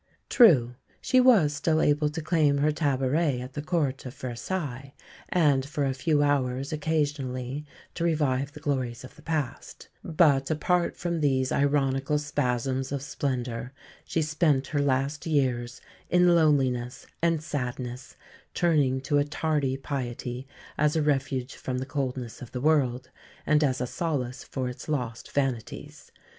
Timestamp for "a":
5.85-5.93, 19.19-19.23, 20.95-21.03, 23.79-23.85